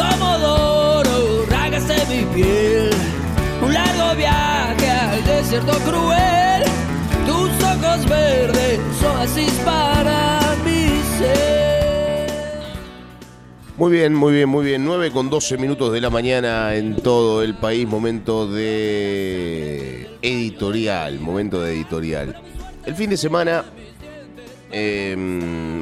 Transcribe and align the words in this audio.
Comodoro, 0.00 1.44
rágase 1.50 1.96
mi 2.08 2.24
piel. 2.34 2.90
Un 3.62 3.74
largo 3.74 4.16
viaje 4.16 4.90
al 4.90 5.24
desierto 5.24 5.72
cruel. 5.80 6.62
Tus 7.26 7.50
ojos 7.64 8.08
verdes, 8.08 8.80
oasis 9.04 9.52
para 9.64 10.56
mi 10.64 10.88
ser. 11.18 12.30
Muy 13.76 13.92
bien, 13.92 14.14
muy 14.14 14.32
bien, 14.32 14.48
muy 14.48 14.64
bien. 14.64 14.84
9 14.84 15.10
con 15.10 15.28
12 15.28 15.58
minutos 15.58 15.92
de 15.92 16.00
la 16.00 16.08
mañana 16.08 16.74
en 16.74 16.96
todo 16.96 17.42
el 17.42 17.54
país. 17.54 17.86
Momento 17.86 18.46
de 18.46 20.08
editorial. 20.22 21.20
Momento 21.20 21.60
de 21.60 21.74
editorial. 21.74 22.40
El 22.86 22.94
fin 22.94 23.10
de 23.10 23.18
semana, 23.18 23.64
eh, 24.72 25.14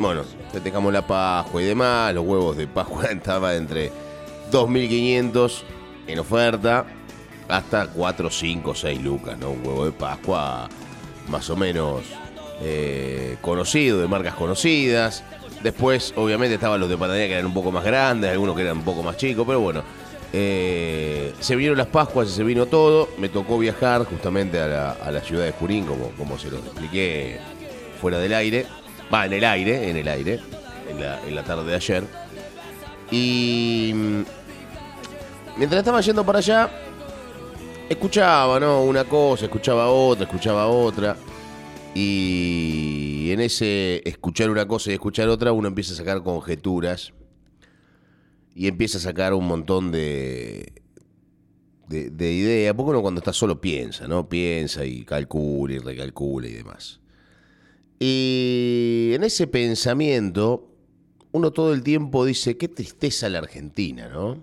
bueno, 0.00 0.22
festejamos 0.52 0.92
la 0.92 1.06
Pascua 1.06 1.62
y 1.62 1.66
demás. 1.66 2.12
Los 2.14 2.26
huevos 2.26 2.56
de 2.56 2.66
Pascua 2.66 3.04
estaban 3.10 3.54
entre 3.54 4.07
2.500 4.50 5.62
en 6.06 6.18
oferta 6.18 6.86
hasta 7.48 7.86
4, 7.86 8.30
5, 8.30 8.74
6 8.74 9.02
lucas, 9.02 9.38
¿no? 9.38 9.50
Un 9.50 9.66
huevo 9.66 9.84
de 9.86 9.92
Pascua 9.92 10.68
más 11.28 11.48
o 11.50 11.56
menos 11.56 12.02
eh, 12.60 13.36
conocido, 13.40 14.00
de 14.00 14.08
marcas 14.08 14.34
conocidas. 14.34 15.22
Después, 15.62 16.12
obviamente, 16.16 16.54
estaban 16.54 16.78
los 16.80 16.88
de 16.88 16.96
panadería 16.96 17.26
que 17.26 17.32
eran 17.34 17.46
un 17.46 17.54
poco 17.54 17.72
más 17.72 17.84
grandes, 17.84 18.30
algunos 18.30 18.54
que 18.54 18.62
eran 18.62 18.78
un 18.78 18.84
poco 18.84 19.02
más 19.02 19.16
chicos, 19.16 19.44
pero 19.46 19.60
bueno. 19.60 19.82
eh, 20.32 21.32
se 21.40 21.56
vinieron 21.56 21.78
las 21.78 21.86
Pascuas 21.88 22.28
y 22.28 22.32
se 22.32 22.44
vino 22.44 22.66
todo. 22.66 23.08
Me 23.18 23.28
tocó 23.28 23.58
viajar 23.58 24.04
justamente 24.04 24.60
a 24.60 24.66
la, 24.66 24.90
a 24.92 25.10
la 25.10 25.20
ciudad 25.20 25.44
de 25.44 25.52
Jurín, 25.52 25.84
como, 25.86 26.10
como 26.10 26.38
se 26.38 26.50
lo 26.50 26.58
expliqué 26.58 27.38
fuera 28.00 28.18
del 28.18 28.34
aire. 28.34 28.66
Va, 29.12 29.24
en 29.26 29.32
el 29.32 29.44
aire, 29.44 29.90
en 29.90 29.96
el 29.96 30.06
aire, 30.08 30.40
en 30.90 31.00
la, 31.00 31.20
en 31.26 31.34
la 31.34 31.42
tarde 31.44 31.64
de 31.70 31.74
ayer. 31.74 32.04
Y 33.10 33.94
mientras 35.58 35.80
estaba 35.80 36.00
yendo 36.00 36.24
para 36.24 36.38
allá, 36.38 36.70
escuchaba, 37.88 38.60
¿no? 38.60 38.84
Una 38.84 39.04
cosa, 39.04 39.46
escuchaba 39.46 39.88
otra, 39.90 40.24
escuchaba 40.24 40.68
otra. 40.68 41.16
Y 41.94 43.30
en 43.30 43.40
ese 43.40 44.08
escuchar 44.08 44.50
una 44.50 44.66
cosa 44.68 44.90
y 44.90 44.94
escuchar 44.94 45.28
otra, 45.28 45.52
uno 45.52 45.68
empieza 45.68 45.94
a 45.94 45.96
sacar 45.96 46.22
conjeturas. 46.22 47.12
Y 48.54 48.68
empieza 48.68 48.98
a 48.98 49.00
sacar 49.00 49.34
un 49.34 49.46
montón 49.46 49.90
de, 49.90 50.72
de, 51.88 52.10
de 52.10 52.32
ideas. 52.32 52.74
Porque 52.74 52.90
uno 52.90 53.02
cuando 53.02 53.18
está 53.20 53.32
solo 53.32 53.60
piensa, 53.60 54.06
¿no? 54.06 54.28
Piensa 54.28 54.84
y 54.84 55.04
calcula 55.04 55.74
y 55.74 55.78
recalcula 55.78 56.48
y 56.48 56.52
demás. 56.52 57.00
Y 57.98 59.10
en 59.14 59.24
ese 59.24 59.48
pensamiento, 59.48 60.70
uno 61.32 61.52
todo 61.52 61.72
el 61.72 61.82
tiempo 61.82 62.24
dice, 62.24 62.56
qué 62.56 62.68
tristeza 62.68 63.28
la 63.28 63.38
Argentina, 63.38 64.08
¿no? 64.08 64.38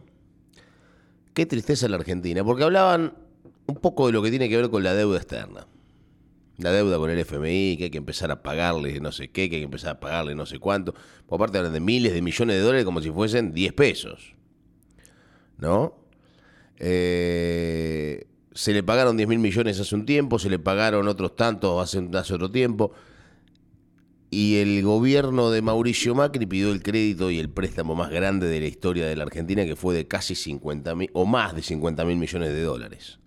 Qué 1.35 1.45
tristeza 1.45 1.87
la 1.89 1.97
Argentina. 1.97 2.43
Porque 2.43 2.63
hablaban 2.63 3.13
un 3.67 3.75
poco 3.75 4.07
de 4.07 4.13
lo 4.13 4.23
que 4.23 4.29
tiene 4.29 4.49
que 4.49 4.55
ver 4.55 4.69
con 4.69 4.83
la 4.83 4.95
deuda 4.95 5.17
externa. 5.17 5.67
La 6.57 6.71
deuda 6.71 6.97
con 6.97 7.11
el 7.11 7.19
FMI, 7.19 7.75
que 7.77 7.83
hay 7.85 7.89
que 7.89 7.97
empezar 7.97 8.31
a 8.31 8.41
pagarle 8.41 9.01
no 9.01 9.11
sé 9.11 9.27
qué, 9.27 9.49
que 9.49 9.57
hay 9.57 9.61
que 9.61 9.65
empezar 9.65 9.97
a 9.97 9.99
pagarle 9.99 10.33
no 10.33 10.45
sé 10.45 10.59
cuánto. 10.59 10.95
Por 11.27 11.37
parte 11.37 11.57
hablan 11.57 11.73
de 11.73 11.81
miles 11.81 12.13
de 12.13 12.21
millones 12.21 12.55
de 12.55 12.61
dólares 12.61 12.85
como 12.85 13.01
si 13.01 13.11
fuesen 13.11 13.53
10 13.53 13.73
pesos. 13.73 14.33
¿No? 15.57 15.97
Eh, 16.77 18.25
se 18.53 18.71
le 18.71 18.83
pagaron 18.83 19.17
10 19.17 19.27
mil 19.27 19.39
millones 19.39 19.77
hace 19.77 19.93
un 19.93 20.05
tiempo, 20.05 20.39
se 20.39 20.49
le 20.49 20.57
pagaron 20.57 21.09
otros 21.09 21.35
tantos 21.35 21.83
hace, 21.83 22.07
hace 22.17 22.33
otro 22.33 22.49
tiempo. 22.49 22.93
Y 24.37 24.57
el 24.57 24.83
gobierno 24.83 25.49
de 25.49 25.61
Mauricio 25.61 26.13
Macri 26.13 26.45
pidió 26.45 26.73
el 26.73 26.83
crédito 26.83 27.31
y 27.31 27.39
el 27.39 27.49
préstamo 27.49 27.95
más 27.95 28.09
grande 28.09 28.47
de 28.47 28.59
la 28.59 28.65
historia 28.65 29.05
de 29.05 29.15
la 29.15 29.23
Argentina, 29.23 29.63
que 29.63 29.77
fue 29.77 29.95
de 29.95 30.09
casi 30.09 30.35
50 30.35 30.93
mil, 30.93 31.09
o 31.13 31.25
más 31.25 31.55
de 31.55 31.61
50 31.61 32.03
mil 32.03 32.17
millones 32.17 32.49
de 32.51 32.61
dólares. 32.61 33.17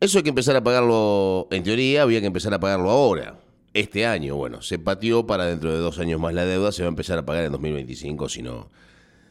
Eso 0.00 0.16
hay 0.16 0.22
que 0.22 0.30
empezar 0.30 0.56
a 0.56 0.64
pagarlo, 0.64 1.46
en 1.50 1.62
teoría, 1.62 2.04
había 2.04 2.22
que 2.22 2.26
empezar 2.26 2.54
a 2.54 2.60
pagarlo 2.60 2.88
ahora, 2.88 3.38
este 3.74 4.06
año. 4.06 4.36
Bueno, 4.36 4.62
se 4.62 4.78
pateó 4.78 5.26
para 5.26 5.44
dentro 5.44 5.70
de 5.70 5.78
dos 5.80 5.98
años 5.98 6.18
más 6.18 6.32
la 6.32 6.46
deuda, 6.46 6.72
se 6.72 6.80
va 6.80 6.86
a 6.86 6.88
empezar 6.88 7.18
a 7.18 7.26
pagar 7.26 7.44
en 7.44 7.52
2025, 7.52 8.30
si, 8.30 8.40
no, 8.40 8.70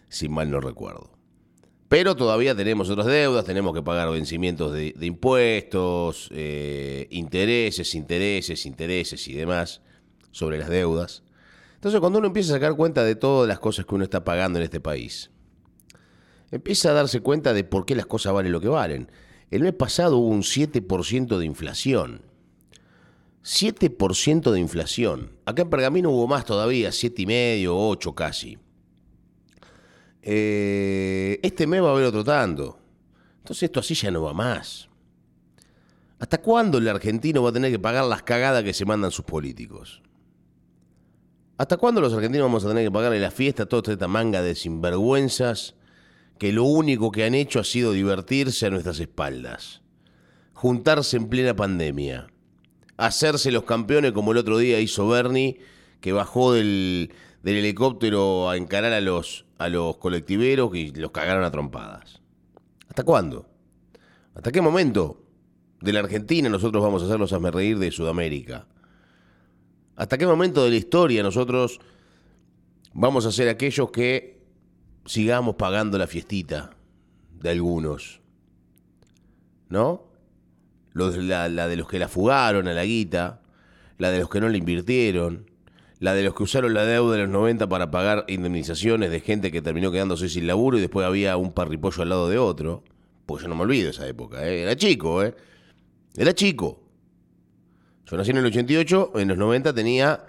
si 0.10 0.30
mal 0.30 0.52
no 0.52 0.62
recuerdo. 0.62 1.10
Pero 1.92 2.16
todavía 2.16 2.56
tenemos 2.56 2.90
otras 2.90 3.08
deudas, 3.08 3.44
tenemos 3.44 3.74
que 3.74 3.82
pagar 3.82 4.10
vencimientos 4.12 4.72
de, 4.72 4.96
impuestos, 5.02 6.30
eh, 6.32 7.06
intereses, 7.10 7.96
intereses, 7.96 8.66
intereses 8.66 9.28
y 9.28 9.34
demás 9.34 9.82
sobre 10.32 10.58
las 10.58 10.70
deudas. 10.70 11.22
Entonces, 11.76 12.00
cuando 12.00 12.20
uno 12.20 12.28
empieza 12.30 12.54
a 12.54 12.56
sacar 12.56 12.78
cuenta 12.78 13.04
de 13.04 13.16
todas 13.16 13.46
las 13.46 13.60
cosas 13.60 13.86
que 13.86 13.94
uno 13.94 14.06
está 14.06 14.24
pagando 14.24 14.58
en 14.58 14.64
este 14.64 14.80
país, 14.80 15.32
empieza 16.50 16.92
a 16.92 16.94
darse 16.94 17.20
cuenta 17.20 17.54
de 17.54 17.66
por 17.66 17.86
qué 17.86 17.94
las 17.94 18.06
cosas 18.06 18.32
valen 18.32 18.54
lo 18.54 18.62
que 18.62 18.70
valen. 18.70 19.12
El 19.50 19.64
mes 19.64 19.74
pasado 19.74 20.16
hubo 20.16 20.30
un 20.30 20.44
7% 20.44 21.38
de 21.40 21.46
inflación. 21.46 22.22
7% 23.44 24.52
de 24.52 24.60
inflación. 24.62 25.34
Acá 25.44 25.64
en 25.64 25.70
Pergamino 25.70 26.12
hubo 26.12 26.26
más 26.26 26.46
todavía, 26.46 26.92
7,5, 26.92 27.68
8 27.70 28.16
casi. 28.16 28.58
Eh, 30.22 31.40
este 31.42 31.66
mes 31.68 31.82
va 31.82 31.90
a 31.90 31.92
haber 31.92 32.06
otro 32.06 32.24
tanto. 32.24 32.78
Entonces 33.40 33.64
esto 33.64 33.80
así 33.80 33.96
ya 33.96 34.12
no 34.12 34.24
va 34.24 34.34
más. 34.34 34.88
¿Hasta 36.20 36.40
cuándo 36.40 36.78
el 36.78 36.88
argentino 36.88 37.42
va 37.42 37.50
a 37.50 37.54
tener 37.54 37.72
que 37.72 37.80
pagar 37.80 38.06
las 38.06 38.22
cagadas 38.22 38.64
que 38.64 38.74
se 38.74 38.86
mandan 38.86 39.10
sus 39.10 39.26
políticos? 39.26 40.04
¿Hasta 41.58 41.78
cuándo 41.78 42.02
los 42.02 42.14
argentinos 42.14 42.46
vamos 42.46 42.66
a 42.66 42.70
tener 42.70 42.84
que 42.86 42.92
pagarle 42.92 43.20
la 43.20 43.32
fiesta 43.32 43.64
a 43.64 43.66
toda 43.66 43.94
esta 43.94 44.08
manga 44.08 44.42
de 44.42 44.56
sinvergüenzas 44.56 45.76
que 46.38 46.52
lo 46.52 46.64
único 46.64 47.12
que 47.12 47.24
han 47.24 47.36
hecho 47.36 47.60
ha 47.60 47.64
sido 47.64 47.92
divertirse 47.92 48.68
a 48.68 48.70
nuestras 48.70 49.00
espaldas? 49.00 49.82
Juntarse 50.54 51.18
en 51.18 51.28
plena 51.28 51.56
pandemia. 51.56 52.28
Hacerse 52.98 53.52
los 53.52 53.64
campeones 53.64 54.12
como 54.12 54.32
el 54.32 54.38
otro 54.38 54.60
día 54.60 54.80
hizo 54.80 55.08
Bernie, 55.08 55.60
que 56.02 56.12
bajó 56.14 56.54
del, 56.54 57.12
del 57.44 57.58
helicóptero 57.58 58.50
a 58.50 58.58
encarar 58.58 58.94
a 58.94 59.02
los, 59.02 59.46
a 59.58 59.70
los 59.70 59.98
colectiveros 59.98 60.76
y 60.76 60.92
los 60.92 61.12
cagaron 61.12 61.44
a 61.44 61.52
trompadas. 61.52 62.22
¿Hasta 62.88 63.04
cuándo? 63.04 63.48
¿Hasta 64.36 64.52
qué 64.52 64.62
momento 64.62 65.24
de 65.82 65.94
la 65.94 66.00
Argentina 66.02 66.50
nosotros 66.50 66.84
vamos 66.84 67.02
a 67.02 67.06
hacerlos 67.06 67.34
hazme 67.34 67.52
reír 67.52 67.80
de 67.80 67.92
Sudamérica? 67.92 68.68
¿Hasta 69.96 70.18
qué 70.18 70.26
momento 70.26 70.64
de 70.64 70.70
la 70.72 70.76
historia 70.78 71.24
nosotros 71.24 71.80
vamos 72.94 73.26
a 73.26 73.32
ser 73.32 73.50
aquellos 73.50 73.92
que 73.92 74.42
sigamos 75.06 75.56
pagando 75.56 75.98
la 75.98 76.08
fiestita 76.08 76.72
de 77.40 77.50
algunos? 77.50 78.22
¿No? 79.70 80.04
Los- 80.94 81.18
la, 81.18 81.50
la 81.50 81.68
de 81.68 81.78
los 81.78 81.88
que 81.88 82.00
la 82.00 82.08
fugaron 82.08 82.68
a 82.68 82.74
la 82.74 82.84
guita, 82.86 83.42
la 83.98 84.12
de 84.12 84.20
los 84.20 84.30
que 84.30 84.42
no 84.42 84.50
la 84.50 84.58
invirtieron, 84.58 85.51
la 86.02 86.16
de 86.16 86.24
los 86.24 86.34
que 86.34 86.42
usaron 86.42 86.74
la 86.74 86.84
deuda 86.84 87.16
de 87.16 87.22
los 87.22 87.30
90 87.30 87.70
para 87.70 87.92
pagar 87.92 88.26
indemnizaciones 88.28 89.12
de 89.12 89.20
gente 89.20 89.52
que 89.52 89.62
terminó 89.62 89.92
quedándose 89.92 90.30
sin 90.30 90.48
laburo 90.48 90.80
y 90.80 90.82
después 90.82 91.06
había 91.06 91.38
un 91.38 91.54
parripollo 91.54 92.02
al 92.02 92.10
lado 92.10 92.28
de 92.28 92.40
otro. 92.40 92.84
Pues 93.28 93.44
yo 93.44 93.48
no 93.48 93.56
me 93.56 93.62
olvido 93.62 93.92
esa 93.92 94.08
época, 94.08 94.44
¿eh? 94.48 94.64
era 94.64 94.76
chico, 94.76 95.24
¿eh? 95.24 95.36
Era 96.18 96.34
chico. 96.34 96.82
Yo 98.08 98.18
nací 98.18 98.32
en 98.32 98.38
el 98.38 98.46
88, 98.48 99.12
en 99.14 99.28
los 99.28 99.38
90 99.38 99.74
tenía 99.76 100.26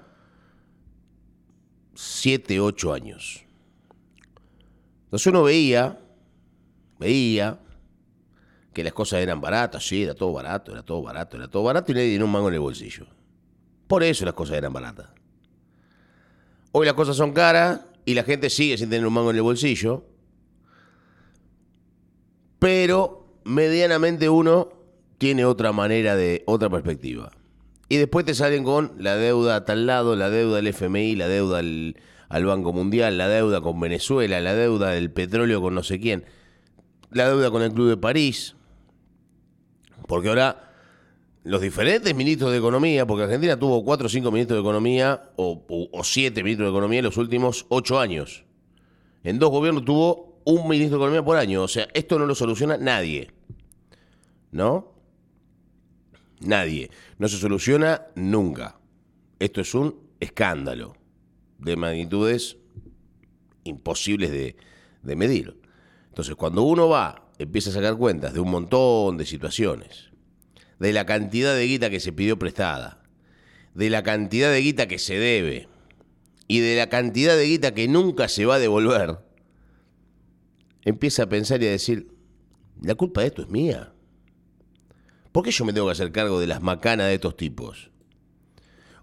7, 1.95 2.61
8 2.61 2.93
años. 2.93 3.43
Entonces 5.05 5.27
uno 5.29 5.43
veía, 5.43 5.99
veía 6.99 7.59
que 8.75 8.85
las 8.85 8.93
cosas 8.93 9.21
eran 9.21 9.41
baratas, 9.41 9.89
sí, 9.89 10.03
era 10.03 10.15
todo 10.15 10.35
barato, 10.35 10.73
era 10.73 10.83
todo 10.83 11.01
barato, 11.01 11.39
era 11.39 11.49
todo 11.49 11.63
barato 11.63 11.93
y 11.93 11.95
nadie 11.95 12.11
tenía 12.11 12.27
un 12.27 12.31
mango 12.31 12.49
en 12.49 12.55
el 12.55 12.61
bolsillo. 12.61 13.07
Por 13.87 14.03
eso 14.03 14.27
las 14.27 14.35
cosas 14.35 14.59
eran 14.59 14.75
baratas. 14.75 15.22
Hoy 16.73 16.87
las 16.87 16.95
cosas 16.95 17.17
son 17.17 17.33
caras 17.33 17.83
y 18.05 18.15
la 18.15 18.25
gente 18.25 18.51
sigue 18.51 18.79
sin 18.79 18.89
tener 18.91 19.07
un 19.07 19.13
mango 19.13 19.31
en 19.31 19.37
el 19.37 19.43
bolsillo. 19.43 20.05
Pero 22.59 23.27
medianamente 23.45 24.29
uno 24.29 24.71
tiene 25.19 25.45
otra 25.45 25.73
manera 25.73 26.17
de, 26.17 26.43
otra 26.47 26.71
perspectiva. 26.71 27.31
Y 27.89 27.99
después 27.99 28.25
te 28.25 28.35
salen 28.35 28.65
con 28.65 28.93
la 28.99 29.17
deuda 29.17 29.57
a 29.57 29.65
tal 29.67 29.87
lado, 29.87 30.17
la 30.17 30.31
deuda 30.31 30.57
del 30.57 30.69
FMI, 30.69 31.15
la 31.15 31.29
deuda 31.29 31.59
al, 31.59 31.97
al 32.31 32.47
Banco 32.47 32.73
Mundial, 32.73 33.19
la 33.19 33.29
deuda 33.29 33.61
con 33.61 33.79
Venezuela, 33.79 34.41
la 34.41 34.55
deuda 34.55 34.91
del 34.91 35.11
petróleo 35.11 35.61
con 35.61 35.75
no 35.75 35.83
sé 35.83 36.01
quién, 36.01 36.25
la 37.11 37.29
deuda 37.29 37.51
con 37.51 37.63
el 37.63 37.73
Club 37.73 37.91
de 37.91 37.97
París. 37.99 38.57
Porque 40.09 40.31
ahora 40.31 40.72
los 41.45 41.61
diferentes 41.61 42.15
ministros 42.15 42.53
de 42.53 42.59
Economía, 42.59 43.07
porque 43.07 43.25
Argentina 43.25 43.59
tuvo 43.59 43.85
cuatro 43.85 44.07
o 44.07 44.11
cinco 44.11 44.31
ministros 44.31 44.57
de 44.57 44.61
Economía, 44.61 45.31
o, 45.37 45.65
siete 46.05 46.43
ministros 46.43 46.67
de 46.69 46.71
Economía 46.71 47.01
en 47.01 47.05
los 47.05 47.17
últimos 47.17 47.67
ocho 47.69 47.99
años. 47.99 48.45
En 49.25 49.39
dos 49.39 49.51
gobiernos 49.51 49.85
tuvo 49.85 50.41
un 50.45 50.69
ministro 50.69 50.99
de 50.99 51.05
Economía 51.05 51.25
por 51.25 51.37
año. 51.37 51.63
O 51.63 51.69
sea, 51.69 51.89
esto 51.95 52.19
no 52.19 52.27
lo 52.27 52.35
soluciona 52.35 52.77
nadie. 52.77 53.31
¿No? 54.53 54.93
Nadie. 56.41 56.91
No 57.19 57.29
se 57.29 57.39
soluciona 57.39 58.03
nunca. 58.15 58.79
Esto 59.39 59.61
es 59.61 59.75
un 59.75 59.97
escándalo 60.21 60.95
de 61.59 61.77
magnitudes 61.77 62.57
imposibles 63.65 64.31
de, 64.31 64.57
de 65.03 65.17
medir. 65.17 65.61
Entonces, 66.09 66.37
cuando 66.37 66.63
uno 66.63 66.89
va, 66.89 67.31
empieza 67.39 67.71
a 67.71 67.73
sacar 67.73 67.97
cuentas 67.97 68.35
de 68.35 68.41
un 68.41 68.51
montón 68.51 69.17
de 69.17 69.25
situaciones, 69.25 70.12
de 70.83 70.93
la 70.93 71.07
cantidad 71.07 71.55
de 71.55 71.65
guita 71.65 71.91
que 71.91 72.01
se 72.01 72.13
pidió 72.13 72.41
prestada, 72.41 73.01
de 73.73 73.89
la 73.89 74.03
cantidad 74.03 74.51
de 74.51 74.61
guita 74.61 74.89
que 74.89 74.99
se 74.99 75.17
debe 75.17 75.69
y 76.49 76.59
de 76.59 76.75
la 76.75 76.89
cantidad 76.89 77.37
de 77.37 77.47
guita 77.47 77.73
que 77.73 77.87
nunca 77.87 78.27
se 78.27 78.47
va 78.47 78.57
a 78.57 78.59
devolver, 78.59 79.21
empieza 80.83 81.23
a 81.23 81.29
pensar 81.29 81.63
y 81.63 81.69
a 81.69 81.71
decir, 81.71 82.09
la 82.83 82.97
culpa 82.97 83.21
de 83.21 83.29
esto 83.29 83.43
es 83.43 83.49
mía. 83.49 83.93
¿Por 85.31 85.45
qué 85.45 85.53
yo 85.53 85.65
me 85.65 85.73
tengo 85.73 85.87
que 85.87 85.93
hacer 85.93 86.11
cargo 86.11 86.41
de 86.41 86.49
las 86.49 86.61
macanas 86.61 87.07
de 87.07 87.15
estos 87.15 87.37
tipos? 87.37 87.93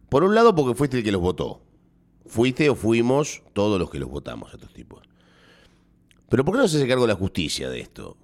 Por 0.09 0.25
un 0.25 0.35
lado, 0.35 0.53
porque 0.55 0.75
fuiste 0.75 0.97
el 0.97 1.03
que 1.05 1.13
los 1.13 1.21
votó. 1.21 1.61
Fuiste 2.25 2.69
o 2.69 2.75
fuimos 2.75 3.41
todos 3.53 3.79
los 3.79 3.89
que 3.89 3.99
los 3.99 4.09
votamos 4.09 4.51
a 4.51 4.57
estos 4.57 4.73
tipos. 4.73 5.07
Pero 6.27 6.43
¿por 6.43 6.55
qué 6.55 6.59
no 6.59 6.67
se 6.67 6.75
hace 6.75 6.87
cargo 6.89 7.07
la 7.07 7.15
justicia 7.15 7.69
de 7.69 7.79
esto? 7.79 8.17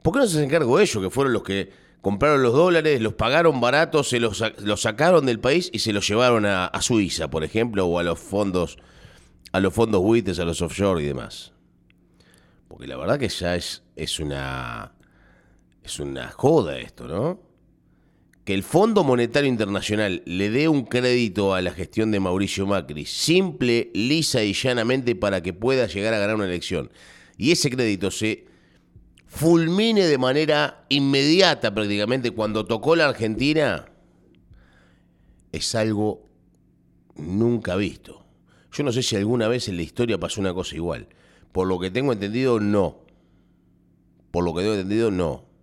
¿Por 0.00 0.14
qué 0.14 0.20
no 0.20 0.26
se 0.26 0.38
hacen 0.38 0.48
cargo 0.48 0.80
ellos, 0.80 1.02
que 1.02 1.10
fueron 1.10 1.34
los 1.34 1.42
que 1.42 1.83
compraron 2.04 2.42
los 2.42 2.52
dólares, 2.52 3.00
los 3.00 3.14
pagaron 3.14 3.62
baratos, 3.62 4.10
se 4.10 4.20
los, 4.20 4.36
sacaron 4.76 5.24
del 5.24 5.40
país 5.40 5.70
y 5.72 5.78
se 5.78 5.94
los 5.94 6.06
llevaron 6.06 6.44
a, 6.44 6.70
Suiza, 6.82 7.30
por 7.30 7.44
ejemplo, 7.44 7.86
o 7.86 7.98
a 7.98 8.02
los 8.02 8.18
fondos, 8.20 8.76
a 9.52 9.58
los 9.58 9.72
fondos 9.72 10.02
buitres, 10.02 10.38
a 10.38 10.44
los 10.44 10.60
offshore 10.60 11.02
y 11.02 11.06
demás? 11.06 11.54
Porque 12.68 12.86
la 12.86 12.98
verdad 12.98 13.18
que 13.18 13.30
ya 13.30 13.56
es, 13.56 13.82
es 13.96 14.20
una. 14.20 14.92
Es 15.82 15.98
una 15.98 16.28
joda 16.30 16.78
esto, 16.78 17.08
¿no? 17.08 17.40
que 18.44 18.52
el 18.52 18.62
Fondo 18.62 19.04
Monetario 19.04 19.48
Internacional 19.48 20.22
le 20.26 20.50
dé 20.50 20.68
un 20.68 20.84
crédito 20.84 21.54
a 21.54 21.62
la 21.62 21.70
gestión 21.70 22.10
de 22.10 22.20
Mauricio 22.20 22.66
Macri, 22.66 23.06
simple, 23.06 23.90
lisa 23.94 24.42
y 24.44 24.52
llanamente 24.52 25.14
para 25.14 25.42
que 25.42 25.54
pueda 25.54 25.86
llegar 25.86 26.12
a 26.12 26.18
ganar 26.18 26.36
una 26.36 26.44
elección, 26.44 26.90
y 27.38 27.52
ese 27.52 27.70
crédito 27.70 28.10
se 28.10 28.44
fulmine 29.34 30.06
de 30.06 30.18
manera 30.18 30.84
inmediata 30.88 31.74
prácticamente 31.74 32.30
cuando 32.30 32.64
tocó 32.64 32.96
la 32.96 33.08
Argentina, 33.08 33.86
es 35.52 35.74
algo 35.74 36.22
nunca 37.16 37.76
visto. 37.76 38.24
Yo 38.72 38.82
no 38.82 38.92
sé 38.92 39.02
si 39.02 39.16
alguna 39.16 39.48
vez 39.48 39.68
en 39.68 39.76
la 39.76 39.82
historia 39.82 40.18
pasó 40.18 40.40
una 40.40 40.54
cosa 40.54 40.74
igual. 40.74 41.08
Por 41.52 41.68
lo 41.68 41.78
que 41.78 41.90
tengo 41.90 42.12
entendido, 42.12 42.58
no. 42.58 42.98
Por 44.30 44.44
lo 44.44 44.52
que 44.54 44.62
tengo 44.62 44.74
entendido, 44.74 45.10
no 45.10 45.54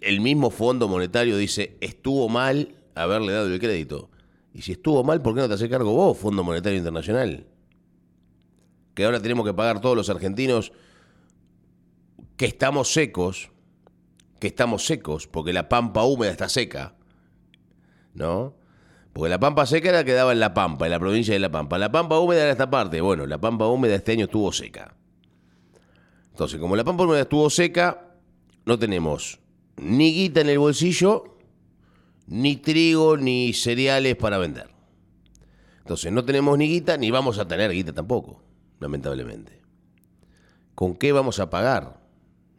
el 0.00 0.20
mismo 0.20 0.50
Fondo 0.50 0.88
Monetario 0.88 1.36
dice, 1.36 1.76
estuvo 1.80 2.28
mal 2.28 2.74
haberle 2.94 3.32
dado 3.32 3.52
el 3.52 3.58
crédito. 3.58 4.10
Y 4.52 4.62
si 4.62 4.72
estuvo 4.72 5.04
mal, 5.04 5.22
¿por 5.22 5.34
qué 5.34 5.40
no 5.40 5.48
te 5.48 5.54
hace 5.54 5.68
cargo 5.68 5.92
vos, 5.92 6.16
Fondo 6.18 6.42
Monetario 6.42 6.78
Internacional? 6.78 7.46
Que 8.94 9.04
ahora 9.04 9.20
tenemos 9.20 9.46
que 9.46 9.54
pagar 9.54 9.80
todos 9.80 9.96
los 9.96 10.10
argentinos 10.10 10.72
que 12.38 12.46
estamos 12.46 12.92
secos, 12.92 13.50
que 14.40 14.46
estamos 14.46 14.86
secos, 14.86 15.26
porque 15.26 15.52
la 15.52 15.68
pampa 15.68 16.04
húmeda 16.04 16.30
está 16.30 16.48
seca, 16.48 16.94
¿no? 18.14 18.54
Porque 19.12 19.28
la 19.28 19.40
pampa 19.40 19.66
seca 19.66 19.88
era 19.88 19.98
la 19.98 20.04
que 20.04 20.12
daba 20.12 20.32
en 20.32 20.38
La 20.38 20.54
Pampa, 20.54 20.86
en 20.86 20.92
la 20.92 21.00
provincia 21.00 21.34
de 21.34 21.40
La 21.40 21.50
Pampa. 21.50 21.76
La 21.76 21.90
pampa 21.90 22.20
húmeda 22.20 22.42
era 22.42 22.52
esta 22.52 22.70
parte. 22.70 23.00
Bueno, 23.00 23.26
la 23.26 23.38
pampa 23.38 23.66
húmeda 23.66 23.96
este 23.96 24.12
año 24.12 24.26
estuvo 24.26 24.52
seca. 24.52 24.94
Entonces, 26.30 26.60
como 26.60 26.76
la 26.76 26.84
pampa 26.84 27.02
húmeda 27.02 27.22
estuvo 27.22 27.50
seca, 27.50 28.14
no 28.64 28.78
tenemos 28.78 29.40
ni 29.76 30.12
guita 30.12 30.42
en 30.42 30.50
el 30.50 30.60
bolsillo, 30.60 31.38
ni 32.28 32.56
trigo, 32.56 33.16
ni 33.16 33.52
cereales 33.52 34.14
para 34.14 34.38
vender. 34.38 34.70
Entonces 35.80 36.12
no 36.12 36.24
tenemos 36.24 36.56
ni 36.56 36.68
guita, 36.68 36.96
ni 36.96 37.10
vamos 37.10 37.38
a 37.38 37.48
tener 37.48 37.72
guita 37.72 37.92
tampoco, 37.92 38.44
lamentablemente. 38.78 39.60
¿Con 40.76 40.94
qué 40.94 41.10
vamos 41.10 41.40
a 41.40 41.50
pagar? 41.50 41.98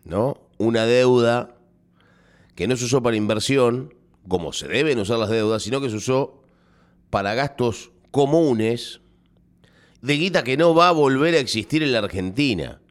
¿No? 0.03 0.37
Una 0.57 0.85
deuda 0.85 1.55
que 2.55 2.67
no 2.67 2.75
se 2.75 2.85
usó 2.85 3.01
para 3.01 3.17
inversión, 3.17 3.93
como 4.27 4.53
se 4.53 4.67
deben 4.67 4.99
usar 4.99 5.19
las 5.19 5.29
deudas, 5.29 5.63
sino 5.63 5.81
que 5.81 5.89
se 5.89 5.95
usó 5.95 6.41
para 7.09 7.33
gastos 7.33 7.91
comunes 8.11 9.01
de 10.01 10.17
guita 10.17 10.43
que 10.43 10.57
no 10.57 10.73
va 10.73 10.89
a 10.89 10.93
volver 10.93 11.35
a 11.35 11.39
existir 11.39 11.83
en 11.83 11.91
la 11.91 11.99
Argentina. 11.99 12.81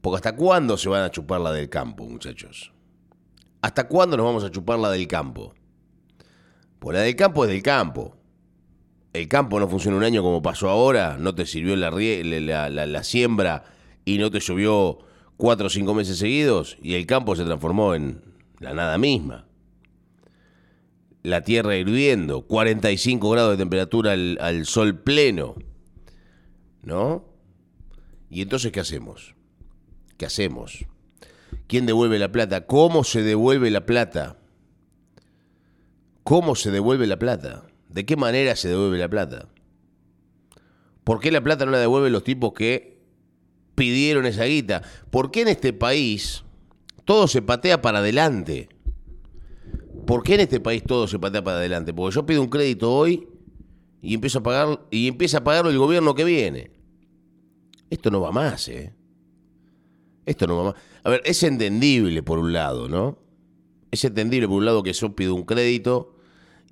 Porque 0.00 0.16
hasta 0.16 0.36
cuándo 0.36 0.76
se 0.76 0.88
van 0.88 1.02
a 1.02 1.10
chupar 1.10 1.40
la 1.40 1.52
del 1.52 1.68
campo, 1.68 2.04
muchachos. 2.04 2.72
¿Hasta 3.60 3.88
cuándo 3.88 4.16
nos 4.16 4.26
vamos 4.26 4.44
a 4.44 4.50
chupar 4.50 4.78
la 4.78 4.90
del 4.90 5.08
campo? 5.08 5.54
Pues 6.78 6.96
la 6.96 7.02
del 7.02 7.16
campo 7.16 7.44
es 7.44 7.50
del 7.50 7.62
campo. 7.62 8.16
El 9.12 9.28
campo 9.28 9.58
no 9.58 9.68
funciona 9.68 9.96
un 9.96 10.04
año 10.04 10.22
como 10.22 10.42
pasó 10.42 10.68
ahora, 10.68 11.16
no 11.18 11.34
te 11.34 11.46
sirvió 11.46 11.74
la, 11.74 11.90
la, 12.68 13.02
siembra 13.02 13.64
y 14.04 14.18
no 14.18 14.30
te 14.30 14.40
llovió 14.40 14.98
cuatro 15.36 15.66
o 15.66 15.70
cinco 15.70 15.94
meses 15.94 16.18
seguidos 16.18 16.78
y 16.82 16.94
el 16.94 17.06
campo 17.06 17.36
se 17.36 17.44
transformó 17.44 17.94
en 17.94 18.22
la 18.58 18.74
nada 18.74 18.98
misma. 18.98 19.46
La 21.22 21.42
tierra 21.42 21.76
hirviendo, 21.76 22.42
45 22.42 23.30
grados 23.30 23.52
de 23.52 23.56
temperatura 23.56 24.12
al, 24.12 24.38
al 24.40 24.66
sol 24.66 25.00
pleno. 25.00 25.56
¿No? 26.82 27.24
¿Y 28.30 28.42
entonces 28.42 28.70
qué 28.70 28.80
hacemos? 28.80 29.34
¿Qué 30.16 30.26
hacemos? 30.26 30.86
¿Quién 31.66 31.86
devuelve 31.86 32.18
la 32.18 32.30
plata? 32.30 32.66
¿Cómo 32.66 33.02
se 33.02 33.22
devuelve 33.22 33.70
la 33.70 33.86
plata? 33.86 34.38
¿Cómo 36.22 36.54
se 36.54 36.70
devuelve 36.70 37.06
la 37.06 37.18
plata? 37.18 37.66
¿De 37.88 38.06
qué 38.06 38.16
manera 38.16 38.56
se 38.56 38.68
devuelve 38.68 38.98
la 38.98 39.08
plata? 39.08 39.48
¿Por 41.04 41.20
qué 41.20 41.30
la 41.30 41.40
plata 41.40 41.64
no 41.64 41.72
la 41.72 41.78
devuelven 41.78 42.12
los 42.12 42.24
tipos 42.24 42.52
que 42.52 42.95
pidieron 43.76 44.26
esa 44.26 44.44
guita? 44.44 44.82
¿Por 45.10 45.30
qué 45.30 45.42
en 45.42 45.48
este 45.48 45.72
país 45.72 46.42
todo 47.04 47.28
se 47.28 47.42
patea 47.42 47.80
para 47.80 47.98
adelante? 48.00 48.68
¿Por 50.06 50.24
qué 50.24 50.34
en 50.34 50.40
este 50.40 50.58
país 50.58 50.82
todo 50.84 51.06
se 51.06 51.18
patea 51.18 51.44
para 51.44 51.58
adelante? 51.58 51.94
Porque 51.94 52.14
yo 52.14 52.26
pido 52.26 52.42
un 52.42 52.48
crédito 52.48 52.92
hoy 52.92 53.28
y 54.02 54.14
empiezo 54.14 54.40
a 54.40 54.42
pagar 54.42 54.80
y 54.90 55.06
empieza 55.08 55.38
a 55.38 55.44
pagarlo 55.44 55.70
el 55.70 55.78
gobierno 55.78 56.14
que 56.14 56.24
viene. 56.24 56.70
Esto 57.90 58.10
no 58.10 58.20
va 58.20 58.32
más, 58.32 58.68
¿eh? 58.68 58.94
Esto 60.24 60.46
no 60.46 60.56
va 60.56 60.64
más. 60.64 60.74
A 61.04 61.10
ver, 61.10 61.22
es 61.24 61.42
entendible 61.42 62.22
por 62.22 62.38
un 62.38 62.52
lado, 62.52 62.88
¿no? 62.88 63.18
Es 63.90 64.04
entendible 64.04 64.48
por 64.48 64.58
un 64.58 64.64
lado 64.64 64.82
que 64.82 64.92
yo 64.92 65.14
pido 65.14 65.34
un 65.34 65.44
crédito 65.44 66.16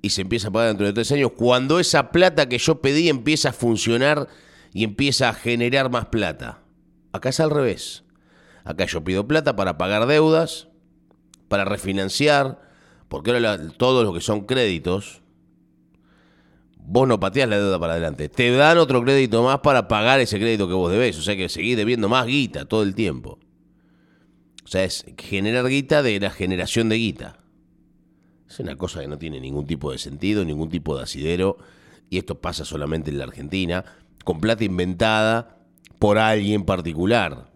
y 0.01 0.09
se 0.09 0.21
empieza 0.21 0.49
a 0.49 0.51
pagar 0.51 0.69
dentro 0.69 0.85
de 0.85 0.93
tres 0.93 1.11
años 1.11 1.31
cuando 1.35 1.79
esa 1.79 2.11
plata 2.11 2.47
que 2.47 2.57
yo 2.57 2.81
pedí 2.81 3.09
empieza 3.09 3.49
a 3.49 3.53
funcionar 3.53 4.27
y 4.73 4.83
empieza 4.83 5.29
a 5.29 5.33
generar 5.33 5.89
más 5.89 6.07
plata. 6.07 6.64
Acá 7.15 7.29
es 7.29 7.39
al 7.39 7.49
revés. 7.49 8.03
Acá 8.63 8.85
yo 8.85 9.03
pido 9.03 9.27
plata 9.27 9.55
para 9.55 9.77
pagar 9.77 10.05
deudas, 10.07 10.67
para 11.47 11.65
refinanciar, 11.65 12.61
porque 13.07 13.31
ahora 13.31 13.69
todos 13.69 14.03
los 14.03 14.13
que 14.13 14.21
son 14.21 14.45
créditos, 14.45 15.21
vos 16.77 17.07
no 17.07 17.19
pateás 17.19 17.47
la 17.47 17.57
deuda 17.57 17.79
para 17.79 17.93
adelante. 17.93 18.27
Te 18.27 18.51
dan 18.51 18.77
otro 18.77 19.03
crédito 19.03 19.43
más 19.43 19.59
para 19.59 19.87
pagar 19.87 20.19
ese 20.19 20.39
crédito 20.39 20.67
que 20.67 20.73
vos 20.73 20.91
debés. 20.91 21.17
O 21.17 21.21
sea 21.21 21.35
que 21.35 21.47
seguís 21.47 21.77
debiendo 21.77 22.09
más 22.09 22.25
guita 22.25 22.65
todo 22.65 22.83
el 22.83 22.95
tiempo. 22.95 23.39
O 24.63 24.67
sea, 24.67 24.83
es 24.83 25.05
generar 25.17 25.67
guita 25.67 26.01
de 26.01 26.19
la 26.19 26.31
generación 26.31 26.89
de 26.89 26.97
guita. 26.97 27.39
Es 28.49 28.59
una 28.59 28.75
cosa 28.75 29.01
que 29.01 29.07
no 29.07 29.17
tiene 29.17 29.39
ningún 29.39 29.67
tipo 29.67 29.91
de 29.91 29.99
sentido, 29.99 30.43
ningún 30.43 30.69
tipo 30.69 30.97
de 30.97 31.03
asidero, 31.03 31.57
y 32.09 32.17
esto 32.17 32.41
pasa 32.41 32.65
solamente 32.65 33.11
en 33.11 33.19
la 33.19 33.25
Argentina, 33.25 33.85
con 34.23 34.41
plata 34.41 34.63
inventada 34.63 35.54
por 36.05 36.19
alguien 36.19 36.65
particular, 36.65 37.49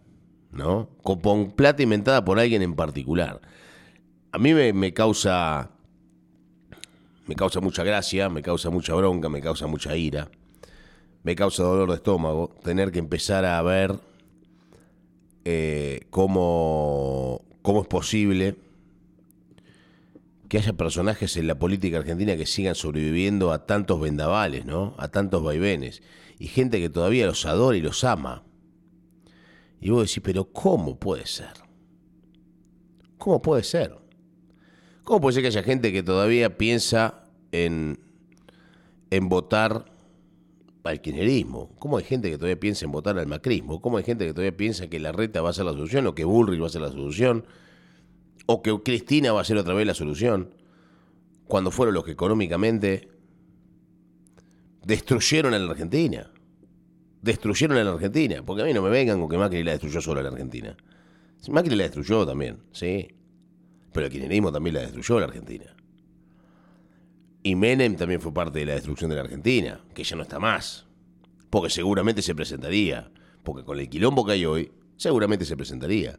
¿no? 0.51 0.89
Con, 1.03 1.51
plata 1.51 1.84
inventada 1.84 2.25
por 2.25 2.39
alguien 2.39 2.63
en 2.63 2.74
particular. 2.74 3.39
A 4.32 4.39
mí 4.39 4.56
me, 4.56 4.74
me 4.74 4.91
causa. 4.91 5.70
Me 7.27 7.36
causa 7.36 7.60
mucha 7.62 7.84
gracia, 7.84 8.27
me 8.27 8.41
causa 8.41 8.72
mucha 8.72 8.96
bronca, 8.96 9.29
me 9.29 9.39
causa 9.39 9.68
mucha 9.68 9.96
ira, 9.96 10.32
me 11.22 11.36
causa 11.36 11.62
dolor 11.62 11.89
de 11.89 11.98
estómago 11.98 12.50
tener 12.63 12.91
que 12.91 12.98
empezar 12.98 13.46
a 13.46 13.62
ver 13.62 14.00
eh, 15.46 16.08
cómo, 16.10 17.44
cómo 17.62 17.84
es 17.84 17.88
posible 17.88 18.56
que 20.50 20.58
haya 20.58 20.74
personajes 20.74 21.38
en 21.38 21.46
la 21.46 21.60
política 21.60 22.00
argentina 22.00 22.36
que 22.36 22.48
sigan 22.48 22.74
sobreviviendo 22.74 23.51
a 23.51 23.68
tantos 23.68 24.01
vendavales, 24.01 24.65
¿no? 24.65 24.96
A 24.98 25.08
tantos 25.08 25.44
vaivenes. 25.44 26.01
Y 26.39 26.48
gente 26.48 26.79
que 26.79 26.89
todavía 26.89 27.27
los 27.27 27.46
adora 27.46 27.77
y 27.77 27.82
los 27.82 28.03
ama. 28.03 28.44
Y 29.79 29.91
vos 29.91 30.08
decís, 30.08 30.24
pero 30.25 30.51
¿cómo 30.51 31.00
puede 31.00 31.27
ser? 31.27 31.53
¿Cómo 33.20 33.41
puede 33.44 33.63
ser? 33.63 33.96
¿Cómo 35.03 35.22
puede 35.22 35.36
ser 35.36 35.44
que 35.44 35.48
haya 35.48 35.63
gente 35.63 35.94
que 35.94 36.01
todavía 36.01 36.58
piensa 36.58 37.25
en, 37.51 38.00
en 39.12 39.29
votar 39.29 39.86
al 40.84 41.00
kirchnerismo? 41.00 41.75
¿Cómo 41.77 42.00
hay 42.00 42.06
gente 42.06 42.32
que 42.32 42.38
todavía 42.38 42.60
piensa 42.60 42.86
en 42.86 42.91
votar 42.91 43.20
al 43.20 43.27
macrismo? 43.27 43.82
¿Cómo 43.82 43.98
hay 43.98 44.03
gente 44.03 44.25
que 44.25 44.34
todavía 44.34 44.58
piensa 44.58 44.88
que 44.88 45.00
la 45.00 45.12
reta 45.12 45.41
va 45.44 45.51
a 45.51 45.53
ser 45.53 45.65
la 45.65 45.74
solución 45.74 46.08
o 46.08 46.15
que 46.15 46.25
Bullrich 46.25 46.60
va 46.60 46.65
a 46.65 46.72
ser 46.72 46.82
la 46.82 46.89
solución? 46.89 47.46
¿O 48.51 48.63
que 48.63 48.75
Cristina 48.82 49.32
va 49.32 49.41
a 49.41 49.44
ser 49.44 49.58
otra 49.58 49.75
vez 49.75 49.86
la 49.86 49.94
solución? 49.94 50.56
Cuando 51.46 51.70
fueron 51.70 51.94
los 51.94 52.03
que 52.03 52.13
económicamente 52.13 53.08
destruyeron 54.84 55.53
a 55.53 55.60
la 55.60 55.70
Argentina. 55.70 56.32
destruyeron 57.22 57.77
a 57.77 57.84
la 57.84 57.91
Argentina. 57.91 58.41
Porque 58.44 58.63
a 58.63 58.65
mí 58.65 58.74
no 58.74 58.82
me 58.82 58.89
vengan 58.89 59.20
con 59.20 59.29
que 59.29 59.38
Macri 59.38 59.63
la 59.63 59.74
destruyó 59.74 60.01
solo 60.01 60.22
a 60.22 60.24
la 60.24 60.29
Argentina. 60.29 60.75
Macri 61.48 61.75
la 61.75 61.84
destruyó 61.84 62.25
también, 62.25 62.58
sí. 62.72 63.10
Pero 63.94 64.08
el 64.08 64.12
kirchnerismo 64.12 64.51
también 64.51 64.77
la 64.77 64.82
destruyó 64.82 65.18
a 65.18 65.20
la 65.20 65.25
Argentina. 65.27 65.75
Y 67.44 67.53
Menem 67.53 67.98
también 67.98 68.20
fue 68.20 68.34
parte 68.34 68.58
de 68.58 68.65
la 68.65 68.74
destrucción 68.74 69.12
de 69.12 69.18
la 69.18 69.22
Argentina, 69.22 69.79
que 69.94 70.03
ya 70.03 70.15
no 70.15 70.24
está 70.24 70.39
más. 70.39 70.88
Porque 71.51 71.70
seguramente 71.70 72.24
se 72.24 72.34
presentaría. 72.34 73.12
Porque 73.44 73.63
con 73.63 73.77
el 73.77 73.88
quilombo 73.89 74.25
que 74.25 74.32
hay 74.32 74.46
hoy, 74.46 74.72
seguramente 74.98 75.46
se 75.46 75.56
presentaría. 75.56 76.18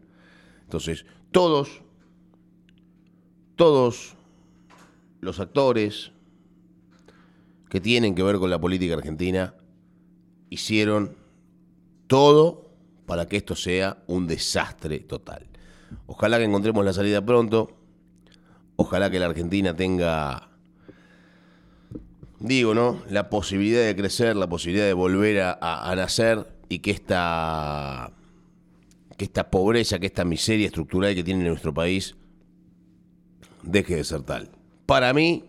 Entonces, 0.62 1.04
todos, 1.32 1.82
todos 3.60 4.14
los 5.20 5.38
actores 5.38 6.12
que 7.68 7.78
tienen 7.78 8.14
que 8.14 8.22
ver 8.22 8.38
con 8.38 8.48
la 8.48 8.58
política 8.58 8.94
argentina 8.94 9.52
hicieron 10.48 11.14
todo 12.06 12.70
para 13.04 13.26
que 13.26 13.36
esto 13.36 13.54
sea 13.54 14.02
un 14.06 14.26
desastre 14.26 15.00
total. 15.00 15.46
Ojalá 16.06 16.38
que 16.38 16.44
encontremos 16.44 16.82
la 16.86 16.94
salida 16.94 17.22
pronto. 17.22 17.76
Ojalá 18.76 19.10
que 19.10 19.18
la 19.18 19.26
Argentina 19.26 19.76
tenga, 19.76 20.48
digo, 22.38 22.72
¿no? 22.72 23.02
La 23.10 23.28
posibilidad 23.28 23.84
de 23.84 23.94
crecer, 23.94 24.36
la 24.36 24.48
posibilidad 24.48 24.86
de 24.86 24.94
volver 24.94 25.38
a, 25.42 25.92
nacer 25.96 26.50
y 26.70 26.78
que 26.78 26.92
esta, 26.92 28.10
que 29.18 29.26
esta 29.26 29.50
pobreza, 29.50 29.98
que 29.98 30.06
esta 30.06 30.24
miseria 30.24 30.64
estructural 30.64 31.14
que 31.14 31.22
tiene 31.22 31.46
nuestro 31.46 31.74
país 31.74 32.16
deje 33.62 33.96
de 33.96 34.04
ser 34.04 34.22
tal. 34.22 34.50
Para 34.86 35.12
mí, 35.12 35.44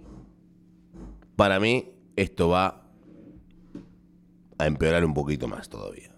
para 1.35 1.59
mí, 1.59 1.89
esto 2.15 2.49
va 2.49 2.83
a 4.57 4.67
empeorar 4.67 5.03
un 5.05 5.13
poquito 5.13 5.47
más 5.47 5.69
todavía. 5.69 6.11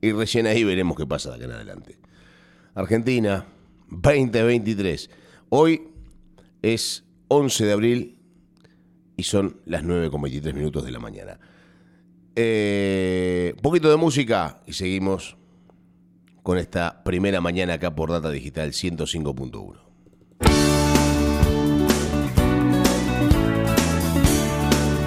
Y 0.00 0.12
recién 0.12 0.46
ahí 0.46 0.64
veremos 0.64 0.96
qué 0.96 1.06
pasa 1.06 1.30
de 1.30 1.36
acá 1.36 1.44
en 1.44 1.52
adelante. 1.52 1.98
Argentina, 2.74 3.46
2023. 3.88 5.10
Hoy 5.50 5.88
es 6.62 7.04
11 7.28 7.66
de 7.66 7.72
abril 7.72 8.18
y 9.16 9.24
son 9.24 9.60
las 9.66 9.84
9.23 9.84 10.54
minutos 10.54 10.84
de 10.84 10.90
la 10.90 10.98
mañana. 10.98 11.38
Eh, 12.34 13.54
poquito 13.62 13.90
de 13.90 13.96
música 13.96 14.62
y 14.66 14.72
seguimos 14.72 15.36
con 16.42 16.56
esta 16.56 17.04
primera 17.04 17.40
mañana 17.40 17.74
acá 17.74 17.94
por 17.94 18.10
Data 18.10 18.30
Digital 18.30 18.70
105.1. 18.72 19.81